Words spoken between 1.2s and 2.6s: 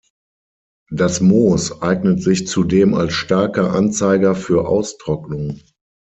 Moos eignet sich